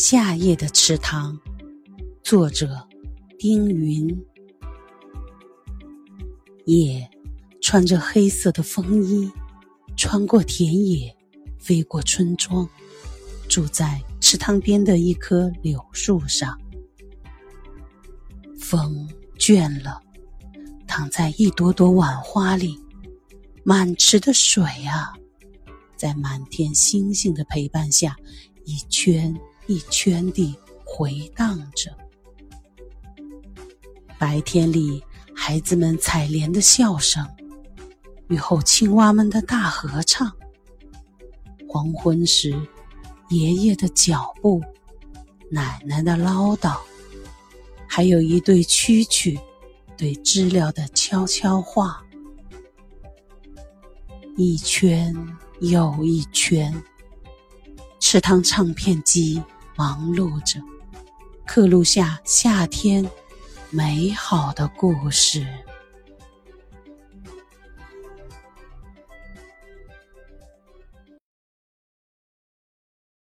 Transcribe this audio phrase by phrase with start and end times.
[0.00, 1.36] 夏夜的池塘，
[2.22, 2.86] 作者
[3.36, 4.24] 丁云。
[6.66, 7.10] 夜
[7.60, 9.28] 穿着黑色的风衣，
[9.96, 11.12] 穿过田野，
[11.58, 12.68] 飞过村庄，
[13.48, 16.56] 住在池塘边的一棵柳树上。
[18.56, 20.00] 风倦了，
[20.86, 22.78] 躺在一朵朵晚花里，
[23.64, 25.12] 满池的水啊，
[25.96, 28.16] 在满天星星的陪伴下，
[28.64, 29.36] 一圈。
[29.68, 31.94] 一圈地回荡着。
[34.18, 35.04] 白天里，
[35.34, 37.22] 孩子们采莲的笑声；
[38.28, 40.32] 雨后，青蛙们的大合唱。
[41.68, 42.58] 黄昏时，
[43.28, 44.62] 爷爷的脚步，
[45.50, 46.78] 奶奶的唠叨，
[47.86, 49.38] 还有一对蛐蛐
[49.98, 52.02] 对知了的悄悄话。
[54.34, 55.14] 一圈
[55.60, 56.74] 又一圈，
[58.00, 59.42] 池塘唱片机。
[59.78, 60.60] 忙碌着，
[61.46, 63.08] 刻录下夏天
[63.70, 65.46] 美好的故事。